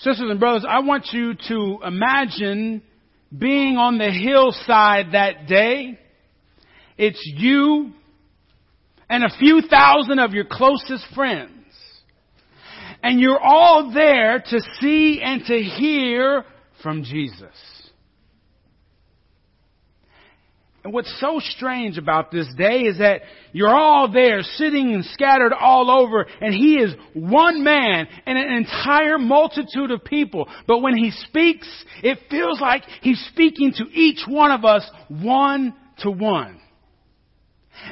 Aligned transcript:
Sisters 0.00 0.30
and 0.30 0.38
brothers, 0.38 0.64
I 0.68 0.78
want 0.80 1.08
you 1.12 1.34
to 1.48 1.78
imagine 1.84 2.82
being 3.36 3.76
on 3.76 3.98
the 3.98 4.10
hillside 4.10 5.12
that 5.12 5.48
day. 5.48 5.98
It's 6.96 7.20
you 7.36 7.92
and 9.10 9.24
a 9.24 9.38
few 9.38 9.62
thousand 9.62 10.20
of 10.20 10.34
your 10.34 10.44
closest 10.44 11.04
friends. 11.16 11.50
And 13.02 13.20
you're 13.20 13.40
all 13.40 13.92
there 13.92 14.38
to 14.38 14.60
see 14.80 15.20
and 15.22 15.44
to 15.46 15.58
hear 15.58 16.44
from 16.80 17.02
Jesus. 17.02 17.54
And 20.88 20.94
what's 20.94 21.20
so 21.20 21.38
strange 21.38 21.98
about 21.98 22.30
this 22.30 22.46
day 22.56 22.84
is 22.84 22.96
that 22.96 23.20
you're 23.52 23.76
all 23.76 24.10
there 24.10 24.40
sitting 24.40 24.94
and 24.94 25.04
scattered 25.04 25.52
all 25.52 25.90
over 25.90 26.26
and 26.40 26.54
he 26.54 26.76
is 26.76 26.94
one 27.12 27.62
man 27.62 28.08
and 28.24 28.38
an 28.38 28.50
entire 28.54 29.18
multitude 29.18 29.90
of 29.90 30.02
people. 30.02 30.48
But 30.66 30.78
when 30.78 30.96
he 30.96 31.10
speaks, 31.10 31.68
it 32.02 32.16
feels 32.30 32.58
like 32.58 32.84
he's 33.02 33.22
speaking 33.30 33.74
to 33.76 33.84
each 33.92 34.20
one 34.26 34.50
of 34.50 34.64
us 34.64 34.90
one 35.08 35.74
to 35.98 36.10
one. 36.10 36.58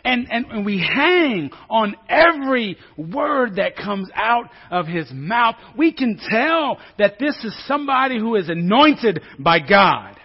And, 0.03 0.27
and, 0.31 0.47
and 0.47 0.65
we 0.65 0.79
hang 0.79 1.51
on 1.69 1.97
every 2.09 2.79
word 2.97 3.57
that 3.57 3.77
comes 3.77 4.09
out 4.15 4.49
of 4.71 4.87
his 4.87 5.11
mouth. 5.13 5.57
We 5.77 5.93
can 5.93 6.19
tell 6.31 6.79
that 6.99 7.19
this 7.19 7.37
is 7.45 7.55
somebody 7.67 8.19
who 8.19 8.37
is 8.37 8.49
anointed 8.49 9.21
by 9.39 9.59
God. 9.61 10.17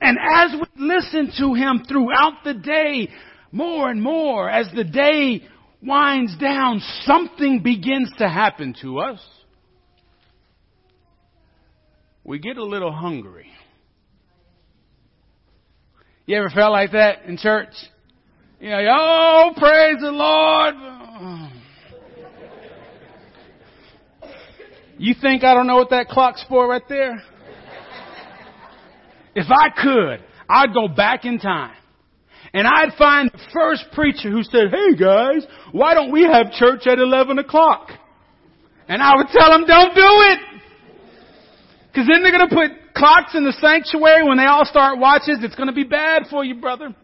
And 0.00 0.18
as 0.18 0.52
we 0.52 0.86
listen 0.86 1.32
to 1.38 1.54
him 1.54 1.84
throughout 1.88 2.44
the 2.44 2.54
day, 2.54 3.10
more 3.52 3.90
and 3.90 4.02
more, 4.02 4.50
as 4.50 4.66
the 4.74 4.84
day 4.84 5.42
winds 5.82 6.36
down, 6.38 6.80
something 7.02 7.62
begins 7.62 8.10
to 8.18 8.28
happen 8.28 8.74
to 8.82 8.98
us. 8.98 9.20
We 12.24 12.38
get 12.38 12.56
a 12.56 12.64
little 12.64 12.92
hungry. 12.92 13.50
You 16.26 16.38
ever 16.38 16.48
felt 16.48 16.72
like 16.72 16.92
that 16.92 17.26
in 17.26 17.36
church? 17.36 17.74
You 18.60 18.70
know, 18.70 18.80
oh, 18.90 19.52
praise 19.56 19.96
the 20.00 20.10
Lord. 20.10 20.74
You 24.96 25.14
think 25.20 25.44
I 25.44 25.54
don't 25.54 25.66
know 25.66 25.76
what 25.76 25.90
that 25.90 26.08
clock's 26.08 26.42
for 26.48 26.68
right 26.68 26.82
there? 26.88 27.22
If 29.34 29.46
I 29.50 29.68
could, 29.70 30.24
I'd 30.48 30.74
go 30.74 30.88
back 30.88 31.24
in 31.24 31.38
time. 31.38 31.74
And 32.52 32.68
I'd 32.68 32.92
find 32.96 33.30
the 33.32 33.40
first 33.52 33.84
preacher 33.92 34.30
who 34.30 34.42
said, 34.44 34.70
hey 34.70 34.96
guys, 34.96 35.44
why 35.72 35.94
don't 35.94 36.12
we 36.12 36.22
have 36.22 36.52
church 36.52 36.86
at 36.86 36.98
11 36.98 37.38
o'clock? 37.38 37.90
And 38.86 39.02
I 39.02 39.16
would 39.16 39.28
tell 39.28 39.50
them, 39.50 39.66
don't 39.66 39.94
do 39.94 40.02
it! 40.02 40.38
Cause 41.94 42.06
then 42.10 42.22
they're 42.22 42.32
gonna 42.32 42.48
put 42.48 42.94
clocks 42.94 43.34
in 43.34 43.44
the 43.44 43.52
sanctuary 43.52 44.26
when 44.26 44.36
they 44.36 44.46
all 44.46 44.64
start 44.64 44.98
watches. 44.98 45.38
It's 45.42 45.54
gonna 45.54 45.72
be 45.72 45.84
bad 45.84 46.24
for 46.28 46.44
you, 46.44 46.56
brother. 46.56 46.94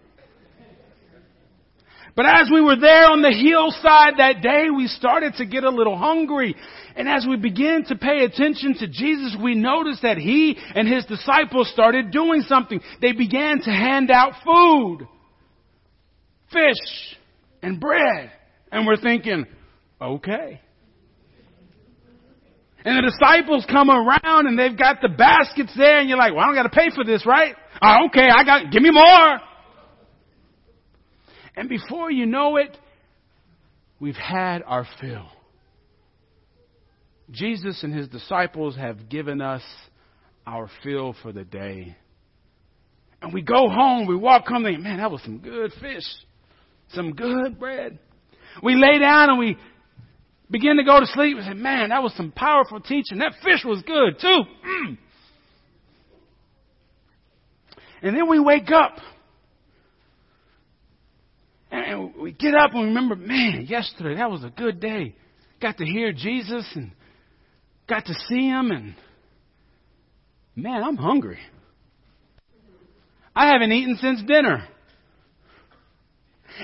But 2.16 2.27
as 2.27 2.50
we 2.53 2.61
were 2.61 2.77
there 2.77 3.06
on 3.06 3.22
the 3.22 3.33
hillside 3.33 4.14
that 4.19 4.42
day, 4.42 4.69
we 4.70 4.86
started 4.89 5.34
to 5.34 5.47
get 5.47 5.64
a 5.64 5.70
little 5.70 5.97
hungry. 5.97 6.55
And 6.97 7.08
as 7.08 7.27
we 7.28 7.36
began 7.36 7.84
to 7.84 7.97
pay 7.97 8.25
attention 8.25 8.75
to 8.78 8.89
Jesus, 8.89 9.36
we 9.42 9.55
noticed 9.55 10.03
that 10.03 10.19
he 10.19 10.56
and 10.75 10.88
his 10.88 11.05
disciples 11.06 11.70
started 11.72 12.11
doing 12.11 12.42
something. 12.42 12.81
They 13.00 13.12
began 13.12 13.61
to 13.61 13.70
hand 13.70 14.11
out 14.11 14.33
food, 14.44 15.06
fish, 16.53 17.16
and 17.62 17.81
bread. 17.81 18.33
And 18.72 18.86
we're 18.86 18.97
thinking, 18.97 19.47
okay. 20.00 20.61
And 22.84 22.97
the 22.97 23.11
disciples 23.11 23.66
come 23.70 23.91
around 23.91 24.47
and 24.47 24.58
they've 24.58 24.77
got 24.77 25.00
the 25.03 25.11
baskets 25.11 25.72
there 25.77 25.98
and 25.98 26.08
you're 26.08 26.19
like, 26.19 26.33
well, 26.33 26.42
I 26.42 26.47
don't 26.47 26.55
got 26.55 26.62
to 26.62 26.70
pay 26.70 26.88
for 26.94 27.05
this, 27.05 27.27
right? 27.27 27.55
Oh, 27.83 28.06
okay, 28.06 28.28
I 28.34 28.42
got, 28.44 28.72
give 28.72 28.83
me 28.83 28.91
more. 28.91 29.38
And 31.56 31.69
before 31.69 32.11
you 32.11 32.27
know 32.27 32.56
it, 32.56 32.77
we've 33.99 34.15
had 34.15 34.62
our 34.66 34.87
fill. 35.00 35.27
Jesus 37.31 37.83
and 37.83 37.94
his 37.94 38.09
disciples 38.09 38.77
have 38.77 39.09
given 39.09 39.41
us 39.41 39.62
our 40.47 40.69
fill 40.83 41.15
for 41.22 41.33
the 41.33 41.44
day. 41.44 41.97
And 43.22 43.33
we 43.33 43.43
go 43.43 43.69
home, 43.69 44.06
we 44.06 44.16
walk 44.16 44.47
home, 44.47 44.65
thinking, 44.65 44.83
man, 44.83 44.99
that 44.99 45.11
was 45.11 45.22
some 45.22 45.38
good 45.38 45.72
fish, 45.81 46.05
some 46.93 47.12
good 47.12 47.59
bread. 47.59 47.99
We 48.62 48.75
lay 48.75 48.99
down 48.99 49.31
and 49.31 49.38
we 49.38 49.56
begin 50.50 50.77
to 50.78 50.84
go 50.84 50.99
to 50.99 51.06
sleep. 51.06 51.37
We 51.37 51.43
say, 51.43 51.55
man, 51.55 51.91
that 51.91 52.03
was 52.03 52.15
some 52.17 52.32
powerful 52.32 52.81
teaching. 52.81 53.19
That 53.19 53.34
fish 53.44 53.65
was 53.65 53.82
good 53.82 54.19
too. 54.21 54.43
Mm. 54.67 54.99
And 58.03 58.17
then 58.17 58.28
we 58.28 58.41
wake 58.41 58.71
up. 58.71 58.97
And 61.71 62.15
we 62.30 62.36
get 62.36 62.54
up 62.54 62.74
and 62.74 62.86
remember, 62.86 63.16
man, 63.16 63.66
yesterday 63.68 64.16
that 64.16 64.30
was 64.30 64.44
a 64.44 64.50
good 64.50 64.80
day. 64.80 65.14
Got 65.60 65.78
to 65.78 65.84
hear 65.84 66.12
Jesus 66.12 66.64
and 66.74 66.92
got 67.88 68.06
to 68.06 68.14
see 68.28 68.48
him 68.48 68.70
and 68.70 68.94
man, 70.54 70.82
I'm 70.84 70.96
hungry. 70.96 71.38
I 73.34 73.48
haven't 73.52 73.72
eaten 73.72 73.96
since 74.00 74.22
dinner. 74.22 74.66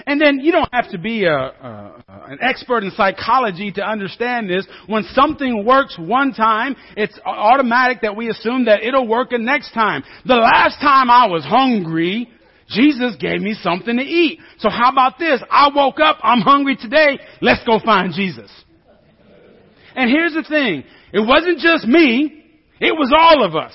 And 0.07 0.21
then 0.21 0.41
you 0.41 0.53
don't 0.53 0.69
have 0.73 0.91
to 0.91 0.99
be 0.99 1.25
a, 1.25 1.35
a, 1.35 2.05
an 2.09 2.39
expert 2.43 2.85
in 2.85 2.91
psychology 2.93 3.73
to 3.73 3.83
understand 3.83 4.51
this. 4.51 4.67
When 4.87 5.05
something 5.15 5.65
works 5.65 5.97
one 5.99 6.33
time, 6.33 6.77
it's 6.97 7.19
automatic 7.25 8.03
that 8.03 8.15
we 8.15 8.29
assume 8.29 8.67
that 8.67 8.83
it'll 8.83 9.09
work 9.09 9.31
the 9.31 9.39
next 9.39 9.73
time. 9.73 10.05
The 10.27 10.35
last 10.35 10.79
time 10.81 11.11
I 11.11 11.27
was 11.27 11.45
hungry, 11.45 12.31
Jesus 12.69 13.17
gave 13.17 13.41
me 13.41 13.55
something 13.61 13.97
to 13.97 14.03
eat. 14.03 14.41
So 14.59 14.69
how 14.69 14.91
about 14.91 15.19
this? 15.19 15.43
I 15.51 15.71
woke 15.75 16.01
up, 16.01 16.19
I'm 16.23 16.41
hungry 16.41 16.77
today, 16.77 17.19
let's 17.41 17.65
go 17.65 17.79
find 17.85 18.13
Jesus. 18.13 18.51
And 19.95 20.11
here's 20.11 20.35
the 20.35 20.43
thing. 20.43 20.85
It 21.13 21.21
wasn't 21.21 21.59
just 21.59 21.87
me. 21.87 22.45
It 22.81 22.93
was 22.93 23.13
all 23.17 23.45
of 23.45 23.57
us. 23.57 23.73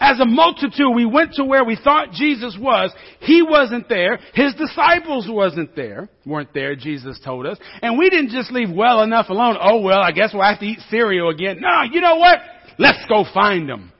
As 0.00 0.18
a 0.18 0.26
multitude, 0.26 0.94
we 0.94 1.04
went 1.06 1.34
to 1.34 1.44
where 1.44 1.64
we 1.64 1.76
thought 1.76 2.10
Jesus 2.12 2.56
was. 2.60 2.92
He 3.20 3.42
wasn't 3.42 3.88
there. 3.88 4.18
His 4.34 4.52
disciples 4.54 5.28
wasn't 5.30 5.76
there, 5.76 6.08
weren't 6.26 6.52
there, 6.52 6.74
Jesus 6.74 7.20
told 7.24 7.46
us. 7.46 7.58
And 7.80 7.96
we 7.96 8.10
didn't 8.10 8.30
just 8.30 8.50
leave 8.50 8.70
well 8.70 9.02
enough 9.02 9.28
alone. 9.28 9.56
Oh 9.60 9.80
well, 9.80 10.00
I 10.00 10.10
guess 10.10 10.30
we'll 10.34 10.42
have 10.42 10.58
to 10.60 10.66
eat 10.66 10.80
cereal 10.90 11.30
again. 11.30 11.58
No, 11.60 11.82
you 11.90 12.00
know 12.00 12.16
what? 12.16 12.38
Let's 12.78 13.04
go 13.08 13.24
find 13.32 13.68
them. 13.68 13.92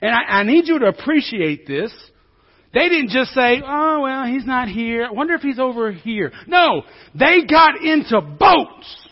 And 0.00 0.12
I, 0.14 0.40
I 0.40 0.42
need 0.44 0.68
you 0.68 0.78
to 0.78 0.86
appreciate 0.86 1.66
this. 1.66 1.92
They 2.74 2.88
didn't 2.88 3.10
just 3.10 3.32
say, 3.32 3.62
oh 3.64 4.00
well, 4.02 4.26
he's 4.26 4.44
not 4.44 4.68
here. 4.68 5.06
I 5.06 5.12
wonder 5.12 5.34
if 5.34 5.42
he's 5.42 5.60
over 5.60 5.92
here. 5.92 6.32
No, 6.46 6.82
they 7.14 7.46
got 7.48 7.80
into 7.80 8.20
boats 8.20 9.08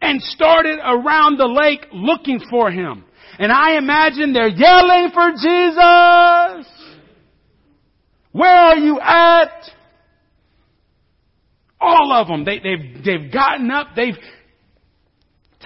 and 0.00 0.20
started 0.22 0.78
around 0.82 1.38
the 1.38 1.46
lake 1.46 1.86
looking 1.92 2.40
for 2.50 2.70
him. 2.70 3.04
And 3.38 3.52
I 3.52 3.76
imagine 3.76 4.32
they're 4.32 4.48
yelling 4.48 5.10
for 5.12 5.30
Jesus. 5.32 6.66
Where 8.32 8.50
are 8.50 8.76
you 8.76 9.00
at? 9.00 9.70
All 11.80 12.12
of 12.12 12.28
them. 12.28 12.44
They, 12.44 12.58
they've, 12.58 13.04
they've 13.04 13.32
gotten 13.32 13.70
up. 13.70 13.88
They've 13.94 14.18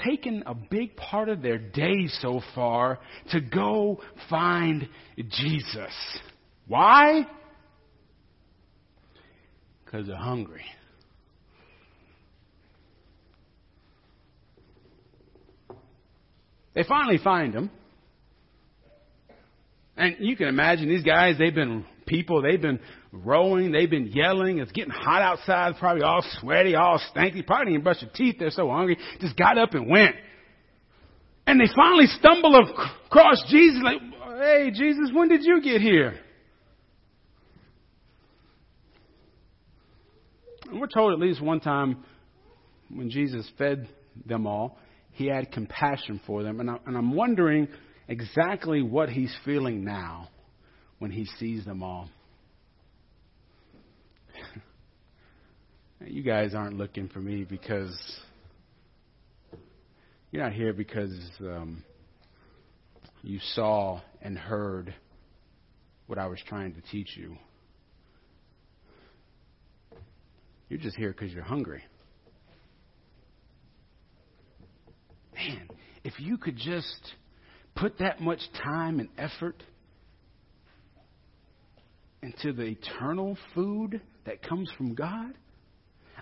taken 0.04 0.42
a 0.46 0.54
big 0.54 0.96
part 0.96 1.28
of 1.28 1.42
their 1.42 1.58
day 1.58 2.06
so 2.20 2.40
far 2.54 2.98
to 3.30 3.40
go 3.40 4.00
find 4.28 4.88
Jesus. 5.16 5.92
Why? 6.66 7.26
Because 9.84 10.06
they're 10.06 10.16
hungry. 10.16 10.64
They 16.74 16.82
finally 16.84 17.18
find 17.22 17.54
him. 17.54 17.70
And 19.96 20.16
you 20.20 20.36
can 20.36 20.48
imagine 20.48 20.88
these 20.88 21.04
guys, 21.04 21.36
they've 21.38 21.54
been 21.54 21.86
people, 22.04 22.42
they've 22.42 22.60
been 22.60 22.80
rowing, 23.12 23.72
they've 23.72 23.88
been 23.88 24.08
yelling, 24.08 24.58
it's 24.58 24.72
getting 24.72 24.90
hot 24.90 25.22
outside, 25.22 25.74
probably 25.78 26.02
all 26.02 26.22
sweaty, 26.40 26.74
all 26.74 27.00
stanky, 27.14 27.46
probably 27.46 27.72
didn't 27.72 27.84
brush 27.84 28.00
their 28.00 28.10
teeth, 28.14 28.36
they're 28.38 28.50
so 28.50 28.68
hungry, 28.68 28.98
just 29.20 29.36
got 29.38 29.56
up 29.56 29.72
and 29.72 29.88
went. 29.88 30.16
And 31.46 31.58
they 31.58 31.66
finally 31.74 32.06
stumble 32.06 32.56
across 33.06 33.42
Jesus, 33.48 33.80
like, 33.82 34.00
hey, 34.38 34.70
Jesus, 34.74 35.10
when 35.14 35.28
did 35.28 35.44
you 35.44 35.62
get 35.62 35.80
here? 35.80 36.20
And 40.68 40.80
we're 40.80 40.88
told 40.88 41.12
at 41.12 41.18
least 41.18 41.40
one 41.40 41.60
time 41.60 42.04
when 42.88 43.10
Jesus 43.10 43.48
fed 43.58 43.88
them 44.24 44.46
all, 44.46 44.78
he 45.12 45.26
had 45.26 45.50
compassion 45.52 46.20
for 46.26 46.42
them. 46.42 46.60
And, 46.60 46.70
I, 46.70 46.76
and 46.86 46.96
I'm 46.96 47.14
wondering 47.14 47.68
exactly 48.08 48.82
what 48.82 49.08
he's 49.08 49.34
feeling 49.44 49.84
now 49.84 50.28
when 50.98 51.10
he 51.10 51.26
sees 51.38 51.64
them 51.64 51.82
all. 51.82 52.08
you 56.06 56.22
guys 56.22 56.54
aren't 56.54 56.76
looking 56.76 57.08
for 57.08 57.20
me 57.20 57.44
because, 57.44 57.96
You're 60.30 60.42
not 60.42 60.52
here 60.52 60.72
because 60.72 61.12
um, 61.40 61.82
you 63.22 63.38
saw 63.54 64.00
and 64.20 64.36
heard 64.36 64.94
what 66.06 66.18
I 66.18 66.26
was 66.26 66.38
trying 66.46 66.74
to 66.74 66.80
teach 66.92 67.16
you. 67.16 67.36
You're 70.68 70.80
just 70.80 70.96
here 70.96 71.12
because 71.12 71.32
you're 71.32 71.44
hungry. 71.44 71.82
Man, 75.34 75.68
if 76.02 76.18
you 76.18 76.38
could 76.38 76.56
just 76.56 77.14
put 77.74 77.98
that 77.98 78.20
much 78.20 78.40
time 78.64 79.00
and 79.00 79.08
effort 79.18 79.62
into 82.22 82.52
the 82.52 82.64
eternal 82.64 83.36
food 83.54 84.00
that 84.24 84.42
comes 84.42 84.70
from 84.76 84.94
God. 84.94 85.32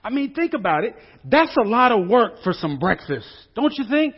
I 0.02 0.10
mean, 0.10 0.34
think 0.34 0.52
about 0.52 0.84
it. 0.84 0.94
That's 1.24 1.56
a 1.56 1.66
lot 1.66 1.92
of 1.92 2.08
work 2.08 2.42
for 2.42 2.52
some 2.52 2.78
breakfast, 2.78 3.26
don't 3.54 3.72
you 3.78 3.84
think? 3.88 4.16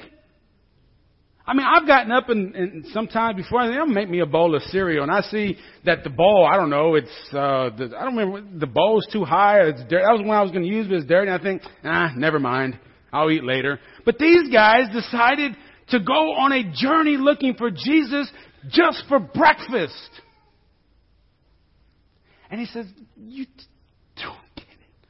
I 1.47 1.55
mean, 1.55 1.65
I've 1.65 1.87
gotten 1.87 2.11
up 2.11 2.29
and, 2.29 2.57
and 2.57 2.87
sometimes 2.93 3.37
before 3.37 3.69
they'll 3.69 3.87
make 3.87 4.11
me 4.11 4.19
a 4.19 4.27
bowl 4.27 4.57
of 4.57 4.63
cereal, 4.63 5.05
and 5.05 5.13
I 5.13 5.21
see 5.21 5.57
that 5.85 6.03
the 6.03 6.11
bowl, 6.11 6.49
I 6.51 6.57
don't 6.57 6.71
know, 6.71 6.97
it's 6.97 7.09
uh, 7.31 7.71
the, 7.77 7.95
I 7.97 8.05
don't 8.05 8.17
remember 8.17 8.59
the 8.59 8.67
bowl's 8.67 9.07
too 9.13 9.25
high. 9.25 9.61
It's 9.61 9.81
dirty. 9.83 10.05
That 10.05 10.13
was 10.13 10.23
when 10.23 10.37
I 10.37 10.43
was 10.43 10.51
going 10.51 10.65
to 10.65 10.69
use, 10.69 10.89
but 10.89 10.97
it's 10.97 11.07
dirty. 11.07 11.31
And 11.31 11.41
I 11.41 11.43
think, 11.43 11.63
ah, 11.85 12.13
never 12.17 12.41
mind. 12.41 12.79
I'll 13.13 13.31
eat 13.31 13.45
later. 13.45 13.79
But 14.05 14.19
these 14.19 14.53
guys 14.53 14.93
decided 14.93 15.57
to 15.91 16.01
go 16.01 16.35
on 16.35 16.53
a 16.53 16.65
journey 16.75 17.17
looking 17.17 17.55
for 17.55 17.71
Jesus 17.71 18.31
just 18.69 19.05
for 19.09 19.21
breakfast. 19.21 20.11
And 22.51 22.61
he 22.61 22.67
says, 22.67 22.87
You 23.17 23.47
don't 24.17 24.55
get 24.57 24.65
it. 24.65 25.07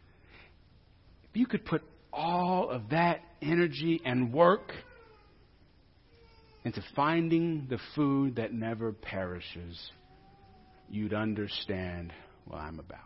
If 1.30 1.36
you 1.36 1.46
could 1.46 1.64
put 1.64 1.82
all 2.12 2.70
of 2.70 2.90
that 2.90 3.20
energy 3.40 4.00
and 4.04 4.32
work 4.32 4.72
into 6.66 6.82
finding 6.96 7.68
the 7.70 7.78
food 7.94 8.34
that 8.36 8.52
never 8.52 8.90
perishes, 8.90 9.92
you'd 10.90 11.14
understand 11.14 12.12
what 12.44 12.58
I'm 12.58 12.80
about. 12.80 12.98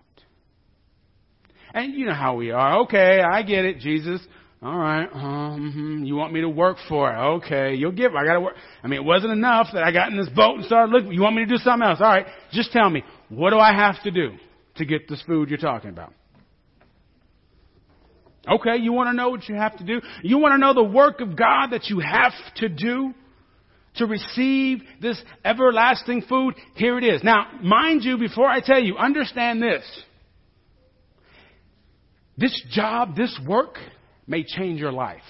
And 1.74 1.92
you 1.92 2.06
know 2.06 2.14
how 2.14 2.36
we 2.36 2.52
are. 2.52 2.80
Okay, 2.84 3.20
I 3.20 3.42
get 3.42 3.66
it, 3.66 3.78
Jesus. 3.80 4.18
All 4.62 4.78
right. 4.78 5.06
Um, 5.12 6.04
you 6.06 6.16
want 6.16 6.32
me 6.32 6.40
to 6.40 6.48
work 6.48 6.78
for 6.88 7.12
it? 7.12 7.18
Okay. 7.18 7.74
You'll 7.74 7.92
give. 7.92 8.14
I 8.14 8.24
got 8.24 8.34
to 8.34 8.40
work. 8.40 8.54
I 8.82 8.88
mean, 8.88 9.00
it 9.00 9.04
wasn't 9.04 9.32
enough 9.32 9.68
that 9.74 9.82
I 9.82 9.92
got 9.92 10.10
in 10.10 10.16
this 10.16 10.30
boat 10.30 10.56
and 10.56 10.64
started 10.64 10.90
looking. 10.90 11.12
You 11.12 11.20
want 11.20 11.36
me 11.36 11.44
to 11.44 11.48
do 11.48 11.58
something 11.58 11.86
else? 11.86 11.98
All 12.00 12.08
right. 12.08 12.26
Just 12.52 12.72
tell 12.72 12.88
me. 12.88 13.02
What 13.28 13.50
do 13.50 13.58
I 13.58 13.74
have 13.74 14.02
to 14.04 14.10
do 14.10 14.32
to 14.76 14.84
get 14.86 15.06
this 15.06 15.22
food 15.26 15.50
you're 15.50 15.58
talking 15.58 15.90
about? 15.90 16.14
Okay. 18.50 18.76
You 18.78 18.92
want 18.92 19.10
to 19.10 19.12
know 19.12 19.28
what 19.28 19.48
you 19.50 19.54
have 19.54 19.76
to 19.78 19.84
do? 19.84 20.00
You 20.22 20.38
want 20.38 20.52
to 20.54 20.58
know 20.58 20.72
the 20.72 20.82
work 20.82 21.20
of 21.20 21.36
God 21.36 21.68
that 21.72 21.90
you 21.90 22.00
have 22.00 22.32
to 22.56 22.68
do 22.70 23.14
to 23.96 24.06
receive 24.06 24.80
this 25.00 25.20
everlasting 25.44 26.22
food? 26.22 26.54
Here 26.76 26.98
it 26.98 27.04
is. 27.04 27.22
Now, 27.22 27.46
mind 27.62 28.04
you, 28.04 28.18
before 28.18 28.48
I 28.48 28.60
tell 28.60 28.80
you, 28.80 28.96
understand 28.96 29.62
this. 29.62 29.82
This 32.36 32.62
job, 32.70 33.16
this 33.16 33.38
work, 33.46 33.76
may 34.26 34.44
change 34.44 34.80
your 34.80 34.92
life. 34.92 35.20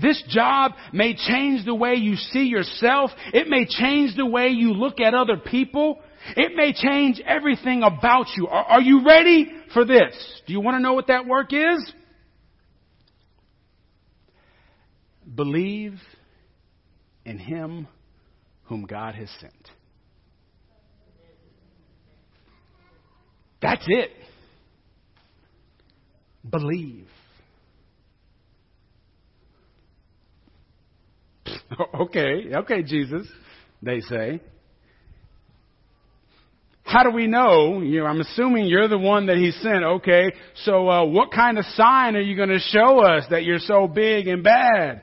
This 0.00 0.22
job 0.28 0.72
may 0.92 1.14
change 1.16 1.64
the 1.64 1.74
way 1.74 1.94
you 1.94 2.16
see 2.16 2.44
yourself. 2.44 3.10
It 3.32 3.48
may 3.48 3.64
change 3.66 4.16
the 4.16 4.26
way 4.26 4.48
you 4.48 4.74
look 4.74 5.00
at 5.00 5.14
other 5.14 5.36
people. 5.38 6.00
It 6.36 6.52
may 6.54 6.72
change 6.72 7.20
everything 7.24 7.82
about 7.82 8.26
you. 8.36 8.48
Are, 8.48 8.64
are 8.64 8.80
you 8.82 9.04
ready 9.06 9.50
for 9.72 9.84
this? 9.84 10.42
Do 10.46 10.52
you 10.52 10.60
want 10.60 10.76
to 10.76 10.80
know 10.80 10.92
what 10.92 11.06
that 11.06 11.26
work 11.26 11.52
is? 11.52 11.92
Believe 15.34 15.94
in 17.28 17.38
Him 17.38 17.86
whom 18.64 18.86
God 18.86 19.14
has 19.14 19.28
sent. 19.40 19.52
That's 23.60 23.84
it. 23.86 24.10
Believe. 26.48 27.06
okay, 32.00 32.54
okay, 32.54 32.82
Jesus, 32.82 33.26
they 33.82 34.00
say. 34.00 34.40
How 36.84 37.02
do 37.02 37.10
we 37.10 37.26
know? 37.26 37.82
You 37.82 38.00
know, 38.00 38.06
I'm 38.06 38.20
assuming 38.20 38.64
you're 38.66 38.88
the 38.88 38.96
one 38.98 39.26
that 39.26 39.36
he 39.36 39.50
sent. 39.50 39.84
Okay, 39.84 40.32
so 40.64 40.88
uh, 40.88 41.04
what 41.04 41.30
kind 41.32 41.58
of 41.58 41.66
sign 41.74 42.16
are 42.16 42.20
you 42.20 42.34
going 42.34 42.48
to 42.48 42.58
show 42.58 43.00
us 43.00 43.24
that 43.30 43.44
you're 43.44 43.58
so 43.58 43.86
big 43.86 44.26
and 44.26 44.42
bad? 44.42 45.02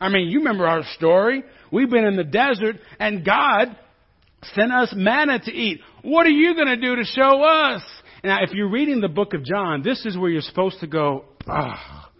I 0.00 0.08
mean, 0.08 0.28
you 0.28 0.38
remember 0.38 0.66
our 0.66 0.82
story. 0.96 1.42
We've 1.72 1.90
been 1.90 2.04
in 2.04 2.16
the 2.16 2.24
desert, 2.24 2.76
and 2.98 3.24
God 3.24 3.76
sent 4.54 4.72
us 4.72 4.92
manna 4.94 5.38
to 5.38 5.52
eat. 5.52 5.80
What 6.02 6.26
are 6.26 6.30
you 6.30 6.54
going 6.54 6.68
to 6.68 6.76
do 6.76 6.96
to 6.96 7.04
show 7.04 7.42
us? 7.42 7.82
Now, 8.22 8.42
if 8.42 8.52
you're 8.52 8.70
reading 8.70 9.00
the 9.00 9.08
book 9.08 9.34
of 9.34 9.44
John, 9.44 9.82
this 9.82 10.04
is 10.04 10.16
where 10.16 10.30
you're 10.30 10.42
supposed 10.42 10.80
to 10.80 10.86
go, 10.86 11.24
ah, 11.46 12.10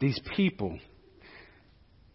these 0.00 0.18
people 0.36 0.78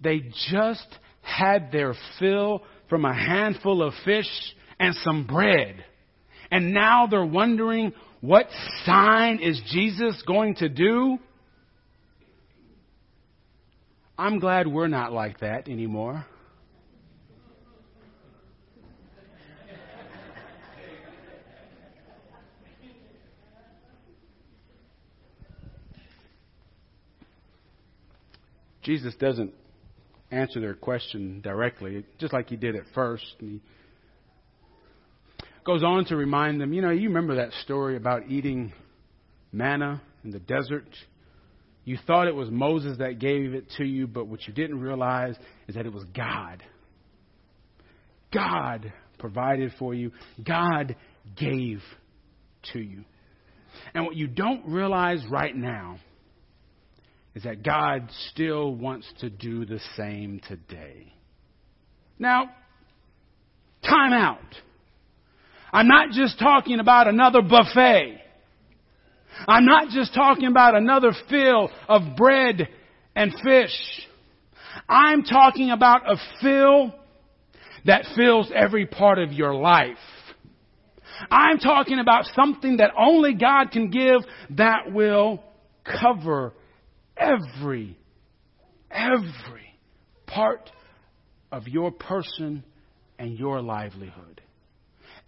they 0.06 0.22
just 0.52 0.88
had 1.22 1.72
their 1.72 1.96
fill 2.20 2.62
from 2.90 3.06
a 3.06 3.14
handful 3.14 3.82
of 3.82 3.94
fish 4.06 4.30
and 4.80 4.96
some 5.04 5.26
bread. 5.26 5.84
And 6.52 6.74
now 6.74 7.08
they're 7.08 7.26
wondering 7.26 7.94
what 8.22 8.48
sign 8.86 9.40
is 9.40 9.60
Jesus 9.72 10.22
going 10.28 10.56
to 10.56 10.70
do? 10.70 11.18
I'm 14.18 14.40
glad 14.40 14.68
we're 14.68 14.88
not 14.88 15.12
like 15.12 15.40
that 15.42 15.68
anymore. 15.68 16.26
Jesus 28.84 29.16
doesn't 29.16 29.52
answer 30.32 30.60
their 30.60 30.76
question 30.76 31.42
directly, 31.42 32.06
just 32.20 32.32
like 32.32 32.50
he 32.50 32.56
did 32.56 32.76
at 32.76 32.84
first. 32.94 33.26
And 33.40 33.60
he 35.40 35.46
goes 35.66 35.84
on 35.84 36.06
to 36.06 36.16
remind 36.16 36.62
them, 36.62 36.72
you 36.72 36.84
know, 36.84 36.92
you 36.92 37.08
remember 37.10 37.36
that 37.36 37.52
story 37.64 37.98
about 37.98 38.30
eating 38.30 38.72
manna 39.52 40.02
in 40.24 40.30
the 40.30 40.40
desert? 40.40 40.88
You 41.86 42.00
thought 42.08 42.28
it 42.28 42.36
was 42.36 42.50
Moses 42.50 42.98
that 42.98 43.20
gave 43.20 43.54
it 43.54 43.70
to 43.78 43.86
you, 43.86 44.08
but 44.08 44.28
what 44.28 44.48
you 44.48 44.54
didn't 44.54 44.80
realize 44.80 45.36
is 45.68 45.76
that 45.76 45.86
it 45.86 45.94
was 45.94 46.04
God. 46.16 46.64
God 48.34 48.92
provided 49.20 49.72
for 49.78 49.94
you. 49.94 50.12
God 50.44 50.96
gave 51.38 51.82
to 52.74 52.80
you. 52.80 53.06
And 53.94 54.06
what 54.06 54.16
you 54.16 54.28
don't 54.28 54.66
realize 54.68 55.24
right 55.30 55.56
now 55.56 55.98
is 57.36 57.44
that 57.44 57.64
God 57.64 58.10
still 58.32 58.74
wants 58.74 59.08
to 59.20 59.30
do 59.30 59.66
the 59.66 59.80
same 59.96 60.42
today. 60.48 61.14
Now, 62.18 62.50
time 63.84 64.14
out. 64.14 64.40
I'm 65.72 65.88
not 65.88 66.12
just 66.12 66.40
talking 66.40 66.80
about 66.80 67.08
another 67.08 67.42
buffet. 67.42 68.22
I'm 69.48 69.66
not 69.66 69.90
just 69.90 70.14
talking 70.14 70.48
about 70.48 70.76
another 70.76 71.12
fill 71.30 71.70
of 71.88 72.16
bread 72.16 72.68
and 73.16 73.34
fish. 73.44 74.08
I'm 74.88 75.24
talking 75.24 75.72
about 75.72 76.10
a 76.10 76.18
fill 76.42 76.94
that 77.86 78.06
fills 78.16 78.52
every 78.54 78.86
part 78.86 79.20
of 79.20 79.32
your 79.32 79.54
life. 79.54 79.98
I'm 81.32 81.60
talking 81.60 82.00
about 82.00 82.26
something 82.36 82.78
that 82.78 82.92
only 82.98 83.36
God 83.36 83.72
can 83.72 83.90
give 83.90 84.22
that 84.58 84.92
will 84.92 85.42
cover 85.84 86.54
every, 87.16 87.98
every 88.92 89.80
part 90.26 90.70
of 91.52 91.68
your 91.68 91.92
person 91.92 92.64
and 93.18 93.38
your 93.38 93.62
livelihood. 93.62 94.42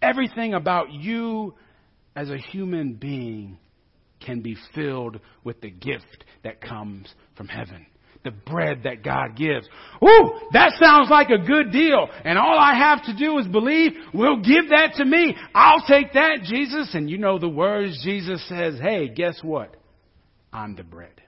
Everything 0.02 0.52
about 0.52 0.92
you 0.92 1.54
as 2.14 2.30
a 2.30 2.36
human 2.36 2.94
being 2.94 3.58
can 4.20 4.40
be 4.40 4.56
filled 4.74 5.20
with 5.44 5.60
the 5.60 5.70
gift 5.70 6.24
that 6.44 6.60
comes 6.60 7.12
from 7.36 7.48
heaven. 7.48 7.86
The 8.24 8.30
bread 8.32 8.82
that 8.82 9.04
God 9.04 9.36
gives. 9.36 9.66
Ooh, 10.02 10.32
that 10.52 10.72
sounds 10.80 11.08
like 11.08 11.30
a 11.30 11.38
good 11.38 11.70
deal. 11.70 12.08
And 12.24 12.36
all 12.36 12.58
I 12.58 12.74
have 12.74 13.04
to 13.04 13.16
do 13.16 13.38
is 13.38 13.46
believe, 13.46 13.92
will 14.12 14.38
give 14.38 14.70
that 14.70 14.94
to 14.96 15.04
me. 15.04 15.36
I'll 15.54 15.84
take 15.86 16.14
that, 16.14 16.40
Jesus. 16.42 16.94
And 16.94 17.08
you 17.08 17.16
know 17.16 17.38
the 17.38 17.48
words 17.48 18.02
Jesus 18.02 18.46
says, 18.48 18.78
hey, 18.80 19.08
guess 19.08 19.38
what? 19.42 19.76
I'm 20.52 20.74
the 20.74 20.82
bread. 20.82 21.22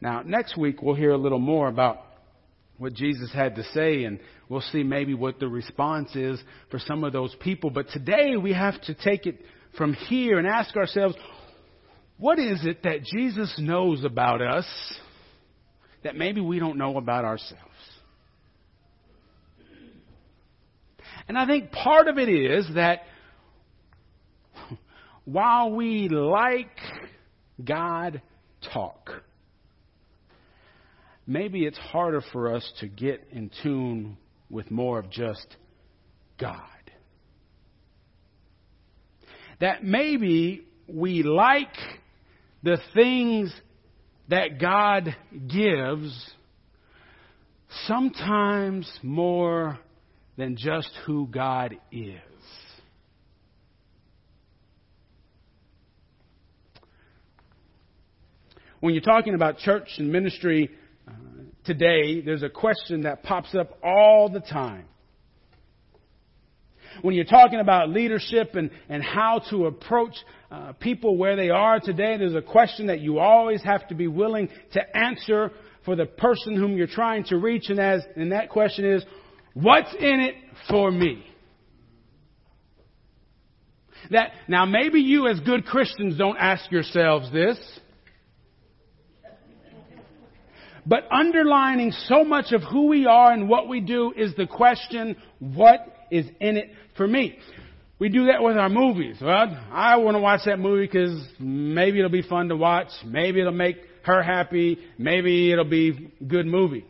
Now, 0.00 0.22
next 0.22 0.58
week 0.58 0.82
we'll 0.82 0.94
hear 0.94 1.12
a 1.12 1.18
little 1.18 1.38
more 1.38 1.68
about 1.68 2.05
what 2.78 2.92
Jesus 2.92 3.32
had 3.32 3.56
to 3.56 3.64
say 3.72 4.04
and 4.04 4.20
we'll 4.48 4.60
see 4.60 4.82
maybe 4.82 5.14
what 5.14 5.40
the 5.40 5.48
response 5.48 6.14
is 6.14 6.40
for 6.70 6.78
some 6.78 7.04
of 7.04 7.12
those 7.12 7.34
people. 7.40 7.70
But 7.70 7.88
today 7.90 8.36
we 8.36 8.52
have 8.52 8.80
to 8.82 8.94
take 8.94 9.26
it 9.26 9.40
from 9.76 9.94
here 9.94 10.38
and 10.38 10.46
ask 10.46 10.76
ourselves, 10.76 11.16
What 12.18 12.38
is 12.38 12.64
it 12.64 12.82
that 12.82 13.02
Jesus 13.04 13.54
knows 13.58 14.04
about 14.04 14.42
us 14.42 14.66
that 16.04 16.16
maybe 16.16 16.40
we 16.40 16.58
don't 16.58 16.78
know 16.78 16.96
about 16.96 17.24
ourselves? 17.24 17.62
And 21.28 21.36
I 21.36 21.46
think 21.46 21.72
part 21.72 22.08
of 22.08 22.18
it 22.18 22.28
is 22.28 22.66
that 22.74 23.00
while 25.24 25.72
we 25.72 26.08
like 26.08 26.70
God 27.62 28.22
talk, 28.72 29.10
maybe 31.26 31.64
it's 31.64 31.78
harder 31.78 32.22
for 32.32 32.54
us 32.54 32.70
to 32.80 32.86
get 32.86 33.26
in 33.32 33.50
tune 33.62 34.16
with 34.48 34.70
more 34.70 34.98
of 34.98 35.10
just 35.10 35.46
God. 36.38 36.60
That 39.60 39.82
maybe 39.82 40.66
we 40.86 41.22
like 41.22 41.74
the 42.62 42.78
things 42.94 43.54
that 44.28 44.60
God 44.60 45.14
gives 45.48 46.30
sometimes 47.86 48.90
more 49.02 49.78
than 50.36 50.56
just 50.56 50.90
who 51.06 51.26
God 51.26 51.76
is. 51.90 52.20
When 58.80 58.94
you're 58.94 59.02
talking 59.02 59.34
about 59.34 59.58
church 59.58 59.88
and 59.98 60.12
ministry 60.12 60.70
today, 61.64 62.20
there's 62.20 62.42
a 62.42 62.48
question 62.48 63.02
that 63.02 63.22
pops 63.22 63.54
up 63.54 63.78
all 63.82 64.28
the 64.28 64.40
time. 64.40 64.84
When 67.02 67.14
you're 67.14 67.24
talking 67.24 67.60
about 67.60 67.90
leadership 67.90 68.54
and, 68.54 68.70
and 68.88 69.02
how 69.02 69.42
to 69.50 69.66
approach 69.66 70.14
uh, 70.50 70.72
people 70.74 71.18
where 71.18 71.36
they 71.36 71.50
are 71.50 71.78
today, 71.78 72.16
there's 72.16 72.34
a 72.34 72.40
question 72.40 72.86
that 72.86 73.00
you 73.00 73.18
always 73.18 73.62
have 73.62 73.86
to 73.88 73.94
be 73.94 74.06
willing 74.06 74.48
to 74.72 74.96
answer 74.96 75.50
for 75.84 75.94
the 75.94 76.06
person 76.06 76.56
whom 76.56 76.76
you're 76.76 76.86
trying 76.86 77.24
to 77.24 77.36
reach. 77.36 77.64
And, 77.68 77.78
as, 77.78 78.02
and 78.16 78.32
that 78.32 78.48
question 78.48 78.84
is, 78.86 79.04
what's 79.52 79.92
in 79.94 80.20
it 80.20 80.36
for 80.70 80.90
me? 80.90 81.24
That, 84.10 84.30
now 84.48 84.64
maybe 84.64 85.00
you 85.00 85.26
as 85.26 85.40
good 85.40 85.66
Christians 85.66 86.16
don't 86.16 86.38
ask 86.38 86.70
yourselves 86.70 87.30
this. 87.32 87.58
But 90.86 91.08
underlining 91.10 91.90
so 91.90 92.24
much 92.24 92.52
of 92.52 92.62
who 92.62 92.86
we 92.86 93.06
are 93.06 93.32
and 93.32 93.48
what 93.48 93.68
we 93.68 93.80
do 93.80 94.12
is 94.16 94.34
the 94.36 94.46
question, 94.46 95.16
what 95.40 95.80
is 96.10 96.26
in 96.40 96.56
it 96.56 96.70
for 96.96 97.06
me? 97.06 97.38
We 97.98 98.08
do 98.08 98.26
that 98.26 98.42
with 98.42 98.56
our 98.56 98.68
movies. 98.68 99.16
Well, 99.20 99.58
I 99.72 99.96
want 99.96 100.16
to 100.16 100.20
watch 100.20 100.42
that 100.44 100.58
movie 100.58 100.86
because 100.86 101.26
maybe 101.40 101.98
it'll 101.98 102.10
be 102.10 102.22
fun 102.22 102.48
to 102.50 102.56
watch. 102.56 102.88
Maybe 103.04 103.40
it'll 103.40 103.52
make 103.52 103.78
her 104.02 104.22
happy. 104.22 104.78
Maybe 104.98 105.50
it'll 105.50 105.64
be 105.64 106.12
a 106.20 106.24
good 106.24 106.46
movie. 106.46 106.84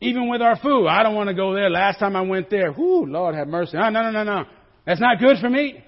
Even 0.00 0.28
with 0.28 0.42
our 0.42 0.56
food, 0.56 0.86
I 0.88 1.02
don't 1.02 1.14
want 1.14 1.28
to 1.28 1.34
go 1.34 1.54
there. 1.54 1.70
Last 1.70 1.98
time 1.98 2.16
I 2.16 2.22
went 2.22 2.50
there, 2.50 2.72
whoo, 2.72 3.06
Lord 3.06 3.34
have 3.34 3.48
mercy. 3.48 3.76
Oh, 3.76 3.88
no, 3.88 4.02
no, 4.02 4.10
no, 4.10 4.24
no. 4.24 4.44
That's 4.84 5.00
not 5.00 5.18
good 5.18 5.38
for 5.40 5.48
me. 5.48 5.82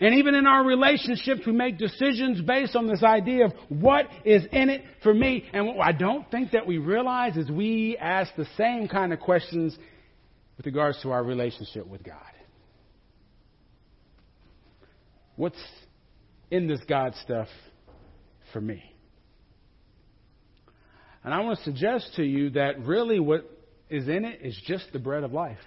And 0.00 0.14
even 0.16 0.34
in 0.34 0.46
our 0.46 0.64
relationships, 0.64 1.40
we 1.46 1.52
make 1.52 1.78
decisions 1.78 2.40
based 2.40 2.76
on 2.76 2.86
this 2.86 3.02
idea 3.02 3.46
of 3.46 3.52
what 3.68 4.06
is 4.24 4.44
in 4.52 4.70
it 4.70 4.82
for 5.02 5.12
me. 5.12 5.44
And 5.52 5.66
what 5.66 5.86
I 5.86 5.92
don't 5.92 6.30
think 6.30 6.52
that 6.52 6.66
we 6.66 6.78
realize 6.78 7.36
is 7.36 7.50
we 7.50 7.96
ask 7.98 8.34
the 8.36 8.46
same 8.56 8.88
kind 8.88 9.12
of 9.12 9.20
questions 9.20 9.76
with 10.56 10.66
regards 10.66 11.00
to 11.02 11.10
our 11.10 11.22
relationship 11.22 11.86
with 11.86 12.02
God. 12.02 12.16
What's 15.36 15.62
in 16.50 16.66
this 16.66 16.80
God 16.88 17.14
stuff 17.22 17.48
for 18.52 18.60
me? 18.60 18.82
And 21.22 21.32
I 21.32 21.40
want 21.40 21.58
to 21.58 21.64
suggest 21.64 22.14
to 22.16 22.24
you 22.24 22.50
that 22.50 22.80
really 22.80 23.20
what 23.20 23.48
is 23.88 24.08
in 24.08 24.24
it 24.24 24.40
is 24.42 24.60
just 24.66 24.92
the 24.92 24.98
bread 24.98 25.24
of 25.24 25.32
life 25.32 25.58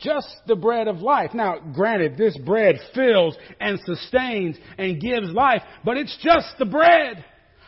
just 0.00 0.28
the 0.46 0.56
bread 0.56 0.88
of 0.88 0.98
life. 0.98 1.32
Now, 1.34 1.58
granted, 1.58 2.16
this 2.16 2.36
bread 2.38 2.76
fills 2.94 3.36
and 3.60 3.78
sustains 3.84 4.56
and 4.78 5.00
gives 5.00 5.30
life, 5.30 5.62
but 5.84 5.96
it's 5.96 6.16
just 6.22 6.48
the 6.58 6.66
bread. 6.66 7.24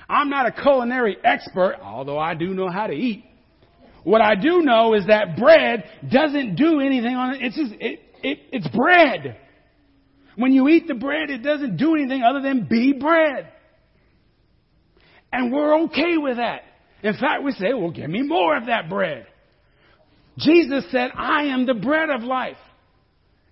I'm 0.08 0.30
not 0.30 0.46
a 0.46 0.52
culinary 0.52 1.16
expert, 1.24 1.76
although 1.82 2.18
I 2.18 2.34
do 2.34 2.48
know 2.48 2.68
how 2.68 2.86
to 2.86 2.92
eat. 2.92 3.24
What 4.04 4.20
I 4.20 4.34
do 4.34 4.62
know 4.62 4.94
is 4.94 5.06
that 5.06 5.36
bread 5.36 5.84
doesn't 6.10 6.56
do 6.56 6.80
anything 6.80 7.14
on 7.14 7.34
it. 7.34 7.42
It's 7.42 7.56
just, 7.56 7.72
it, 7.80 8.00
it, 8.22 8.38
it's 8.50 8.68
bread. 8.76 9.38
When 10.36 10.52
you 10.52 10.68
eat 10.68 10.88
the 10.88 10.94
bread, 10.94 11.30
it 11.30 11.42
doesn't 11.42 11.76
do 11.76 11.94
anything 11.94 12.22
other 12.22 12.40
than 12.40 12.66
be 12.68 12.92
bread. 12.92 13.52
And 15.32 15.52
we're 15.52 15.82
okay 15.84 16.16
with 16.16 16.36
that. 16.36 16.62
In 17.02 17.14
fact, 17.14 17.42
we 17.42 17.52
say, 17.52 17.74
well, 17.74 17.90
give 17.90 18.08
me 18.08 18.22
more 18.22 18.56
of 18.56 18.66
that 18.66 18.88
bread. 18.88 19.26
Jesus 20.38 20.84
said, 20.90 21.10
I 21.14 21.44
am 21.46 21.66
the 21.66 21.74
bread 21.74 22.10
of 22.10 22.22
life. 22.22 22.56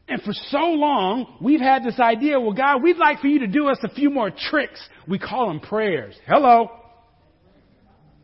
And 0.09 0.21
for 0.23 0.33
so 0.33 0.59
long, 0.59 1.39
we've 1.41 1.61
had 1.61 1.85
this 1.85 2.01
idea, 2.01 2.41
well, 2.41 2.53
God, 2.53 2.83
we'd 2.83 2.97
like 2.97 3.21
for 3.21 3.29
you 3.29 3.41
to 3.41 3.47
do 3.47 3.69
us 3.69 3.79
a 3.85 3.91
few 3.91 4.11
more 4.11 4.31
tricks. 4.31 4.81
We 5.07 5.19
call 5.19 5.49
them 5.49 5.61
prayers. 5.61 6.17
Hello? 6.27 6.71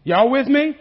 Y'all 0.02 0.30
with 0.30 0.48
me? 0.48 0.76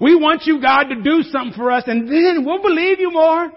We 0.00 0.14
want 0.14 0.42
you, 0.44 0.60
God, 0.60 0.84
to 0.84 1.02
do 1.02 1.22
something 1.22 1.54
for 1.56 1.70
us, 1.70 1.84
and 1.86 2.08
then 2.08 2.44
we'll 2.44 2.62
believe 2.62 2.98
you 2.98 3.10
more. 3.10 3.52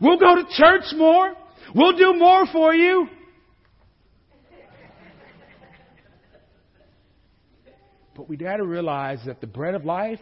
We'll 0.00 0.18
go 0.18 0.34
to 0.34 0.44
church 0.50 0.92
more. 0.96 1.34
We'll 1.74 1.96
do 1.96 2.14
more 2.14 2.46
for 2.52 2.74
you. 2.74 3.08
But 8.16 8.28
we 8.28 8.36
got 8.36 8.56
to 8.56 8.64
realize 8.64 9.20
that 9.26 9.40
the 9.40 9.46
bread 9.46 9.74
of 9.74 9.84
life 9.84 10.20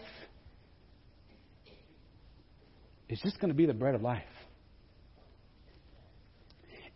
it's 3.12 3.21
just 3.21 3.38
going 3.38 3.50
to 3.50 3.54
be 3.54 3.66
the 3.66 3.75
bread 3.75 3.95
of 3.95 4.00
life. 4.00 4.23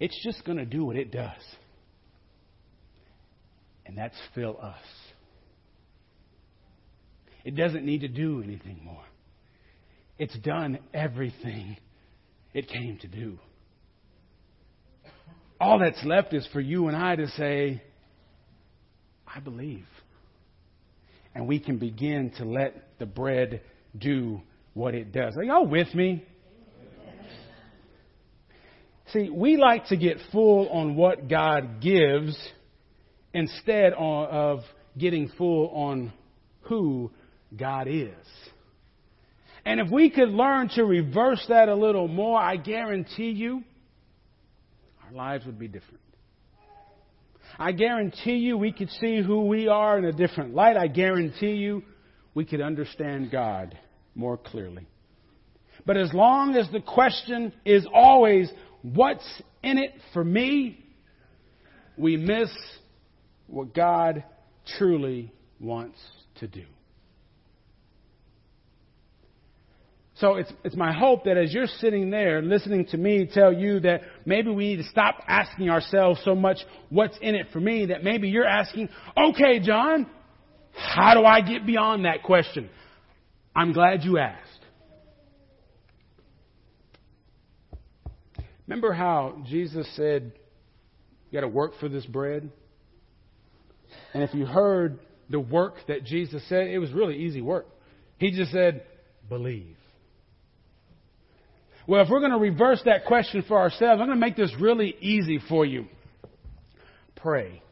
It's 0.01 0.19
just 0.25 0.47
going 0.47 0.57
to 0.57 0.65
do 0.65 0.83
what 0.87 0.97
it 0.97 1.11
does. 1.13 1.43
And 3.85 3.99
that's 3.99 4.17
fill 4.35 4.59
us. 4.59 4.81
It 7.45 7.55
doesn't 7.55 7.85
need 7.85 8.01
to 8.01 8.09
do 8.09 8.43
anything 8.43 8.81
more. 8.83 9.05
It's 10.19 10.37
done 10.39 10.79
everything 10.95 11.77
it 12.55 12.67
came 12.67 12.97
to 13.03 13.09
do. 13.09 13.39
All 15.61 15.79
that's 15.79 16.03
left 16.03 16.33
is 16.33 16.49
for 16.51 16.61
you 16.61 16.89
and 16.89 16.97
I 16.97 17.17
to 17.17 17.29
say, 17.29 17.83
I 19.27 19.41
believe. 19.41 19.87
And 21.35 21.47
we 21.47 21.61
can 21.61 21.77
begin 21.77 22.33
to 22.39 22.47
let 22.47 22.99
the 22.99 23.05
bread 23.05 23.61
do 23.99 24.41
what 24.77 24.95
it 24.95 25.11
does. 25.11 25.35
Are 25.39 25.43
y'all 25.43 25.67
with 25.67 25.93
me? 25.95 26.23
See, 29.11 29.31
we 29.31 29.57
like 29.57 29.87
to 29.87 29.97
get 29.97 30.19
full 30.31 30.69
on 30.69 30.97
what 30.97 31.29
God 31.29 31.81
gives 31.81 32.37
instead 33.33 33.95
of 33.95 34.61
getting 34.99 35.31
full 35.39 35.71
on 35.71 36.13
who 36.63 37.11
God 37.57 37.89
is. 37.89 38.13
And 39.65 39.81
if 39.81 39.91
we 39.91 40.11
could 40.11 40.29
learn 40.29 40.69
to 40.75 40.85
reverse 40.85 41.45
that 41.49 41.71
a 41.71 41.75
little 41.75 42.07
more, 42.07 42.39
I 42.39 42.57
guarantee 42.57 43.31
you 43.31 43.65
our 45.07 45.13
lives 45.13 45.47
would 45.47 45.59
be 45.59 45.69
different. 45.69 46.01
I 47.59 47.73
guarantee 47.73 48.37
you 48.37 48.59
we 48.59 48.73
could 48.73 48.91
see 48.91 49.23
who 49.23 49.47
we 49.47 49.69
are 49.69 49.97
in 49.97 50.05
a 50.05 50.13
different 50.13 50.55
light. 50.55 50.77
I 50.77 50.89
guarantee 50.89 51.53
you 51.53 51.83
we 52.35 52.45
could 52.45 52.61
understand 52.61 53.31
God 53.31 53.79
more 54.17 54.37
clearly. 54.37 54.87
But 55.85 55.97
as 55.97 56.13
long 56.13 56.57
as 56.57 56.69
the 56.73 56.81
question 56.81 57.53
is 57.65 57.87
always, 57.93 58.51
what's 58.83 59.27
in 59.63 59.79
it 59.79 59.93
for 60.13 60.25
me? 60.25 60.85
We 61.97 62.17
miss 62.17 62.51
what 63.47 63.75
God 63.75 64.25
truly 64.79 65.33
wants 65.61 65.99
to 66.41 66.49
do. 66.49 66.65
So 70.19 70.37
it's, 70.37 70.51
it's 70.65 70.77
my 70.77 70.93
hope 70.93 71.25
that 71.25 71.37
as 71.37 71.53
you're 71.53 71.67
sitting 71.67 72.09
there 72.09 72.41
listening 72.41 72.87
to 72.87 72.97
me 72.97 73.29
tell 73.31 73.53
you 73.53 73.81
that 73.81 74.01
maybe 74.25 74.51
we 74.51 74.69
need 74.69 74.77
to 74.77 74.89
stop 74.89 75.23
asking 75.29 75.69
ourselves 75.69 76.21
so 76.25 76.35
much 76.35 76.57
what's 76.89 77.19
in 77.21 77.35
it 77.35 77.49
for 77.53 77.61
me, 77.61 77.87
that 77.87 78.03
maybe 78.03 78.29
you're 78.29 78.47
asking, 78.47 78.89
okay, 79.17 79.61
John, 79.61 80.07
how 80.73 81.13
do 81.15 81.25
I 81.25 81.43
get 81.43 81.67
beyond 81.67 82.07
that 82.07 82.23
question? 82.23 82.71
I'm 83.57 83.73
glad 83.73 84.05
you 84.05 84.19
asked. 84.19 84.67
Remember 88.67 88.93
how 88.93 89.43
Jesus 89.47 89.89
said, 89.97 90.33
You 91.31 91.41
got 91.41 91.47
to 91.47 91.49
work 91.49 91.73
for 91.81 91.89
this 91.89 92.05
bread? 92.05 92.51
And 94.13 94.23
if 94.23 94.35
you 94.35 94.45
heard 94.45 94.99
the 95.31 95.41
work 95.41 95.77
that 95.89 96.05
Jesus 96.05 96.47
said, 96.51 96.67
it 96.67 96.79
was 96.79 96.93
really 96.93 97.17
easy 97.17 97.41
work. 97.41 97.67
He 98.19 98.31
just 98.31 98.53
said, 98.53 98.85
Believe. 99.29 99.77
Well, 101.87 102.03
if 102.03 102.11
we're 102.11 102.21
going 102.21 102.33
to 102.33 102.39
reverse 102.39 102.83
that 102.85 103.07
question 103.07 103.43
for 103.49 103.59
ourselves, 103.59 104.01
I'm 104.01 104.09
going 104.09 104.11
to 104.11 104.27
make 104.27 104.37
this 104.37 104.53
really 104.61 104.95
easy 105.01 105.41
for 105.49 105.65
you. 105.65 105.87
Pray. 107.15 107.63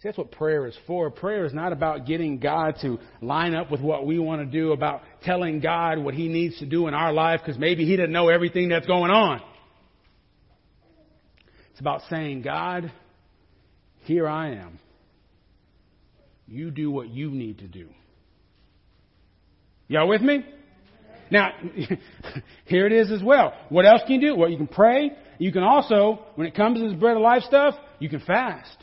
See, 0.00 0.08
that's 0.08 0.18
what 0.18 0.30
prayer 0.30 0.66
is 0.66 0.76
for. 0.86 1.10
Prayer 1.10 1.44
is 1.44 1.52
not 1.52 1.72
about 1.72 2.06
getting 2.06 2.38
God 2.38 2.76
to 2.82 2.98
line 3.20 3.54
up 3.54 3.68
with 3.68 3.80
what 3.80 4.06
we 4.06 4.20
want 4.20 4.40
to 4.40 4.46
do, 4.46 4.70
about 4.70 5.02
telling 5.24 5.58
God 5.58 5.98
what 5.98 6.14
He 6.14 6.28
needs 6.28 6.56
to 6.60 6.66
do 6.66 6.86
in 6.86 6.94
our 6.94 7.12
life 7.12 7.40
because 7.44 7.58
maybe 7.58 7.84
He 7.84 7.96
didn't 7.96 8.12
know 8.12 8.28
everything 8.28 8.68
that's 8.68 8.86
going 8.86 9.10
on. 9.10 9.42
It's 11.72 11.80
about 11.80 12.02
saying, 12.08 12.42
God, 12.42 12.92
here 14.04 14.28
I 14.28 14.52
am. 14.52 14.78
You 16.46 16.70
do 16.70 16.92
what 16.92 17.08
you 17.08 17.30
need 17.30 17.58
to 17.58 17.66
do. 17.66 17.88
Y'all 19.88 20.08
with 20.08 20.22
me? 20.22 20.44
Now, 21.30 21.50
here 22.66 22.86
it 22.86 22.92
is 22.92 23.10
as 23.10 23.22
well. 23.22 23.52
What 23.68 23.84
else 23.84 24.02
can 24.06 24.20
you 24.20 24.30
do? 24.30 24.36
Well, 24.36 24.48
you 24.48 24.56
can 24.56 24.68
pray. 24.68 25.10
You 25.38 25.50
can 25.50 25.62
also, 25.62 26.20
when 26.36 26.46
it 26.46 26.54
comes 26.54 26.78
to 26.78 26.88
this 26.88 26.98
bread 26.98 27.16
of 27.16 27.22
life 27.22 27.42
stuff, 27.42 27.74
you 27.98 28.08
can 28.08 28.20
fast. 28.20 28.76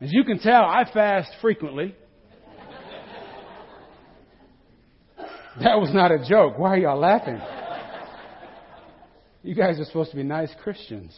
As 0.00 0.12
you 0.12 0.24
can 0.24 0.38
tell, 0.38 0.62
I 0.62 0.84
fast 0.92 1.30
frequently. 1.40 1.94
That 5.60 5.78
was 5.78 5.94
not 5.94 6.10
a 6.10 6.18
joke. 6.28 6.58
Why 6.58 6.70
are 6.70 6.78
y'all 6.78 6.98
laughing? 6.98 7.40
You 9.44 9.54
guys 9.54 9.78
are 9.78 9.84
supposed 9.84 10.10
to 10.10 10.16
be 10.16 10.24
nice 10.24 10.50
Christians. 10.62 11.16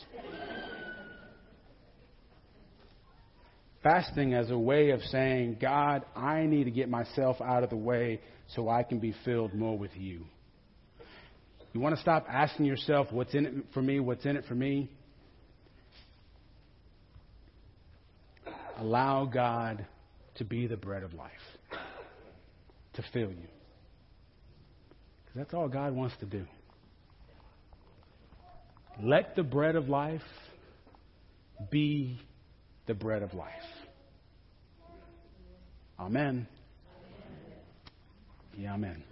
Fasting 3.83 4.35
as 4.35 4.51
a 4.51 4.59
way 4.59 4.91
of 4.91 5.01
saying, 5.05 5.59
God, 5.61 6.05
I 6.15 6.43
need 6.43 6.65
to 6.65 6.71
get 6.71 6.91
myself 6.91 7.41
out 7.41 7.63
of 7.63 7.71
the 7.71 7.77
way 7.77 8.21
so 8.49 8.69
I 8.69 8.83
can 8.83 8.99
be 8.99 9.15
filled 9.25 9.55
more 9.55 9.79
with 9.79 9.97
you. 9.97 10.27
You 11.73 11.81
want 11.81 11.95
to 11.95 12.01
stop 12.03 12.27
asking 12.29 12.67
yourself, 12.67 13.07
what's 13.13 13.35
in 13.35 13.47
it 13.47 13.55
for 13.73 13.81
me? 13.81 14.01
What's 14.01 14.27
in 14.27 14.37
it 14.37 14.45
for 14.47 14.55
me? 14.55 14.91
Allow 18.79 19.25
God 19.27 19.87
to 20.37 20.45
be 20.45 20.67
the 20.67 20.77
bread 20.77 21.03
of 21.03 21.15
life, 21.15 21.31
to 22.95 23.03
fill 23.13 23.31
you. 23.31 23.49
Because 25.25 25.37
that's 25.37 25.55
all 25.55 25.69
God 25.69 25.95
wants 25.95 26.15
to 26.21 26.27
do. 26.27 26.45
Let 29.03 29.37
the 29.37 29.43
bread 29.43 29.77
of 29.77 29.89
life 29.89 30.23
be 31.71 32.19
the 32.87 32.95
bread 32.95 33.23
of 33.23 33.35
life. 33.35 33.53
Amen. 35.99 36.47
Yeah, 38.59 38.75
amen. 38.75 39.03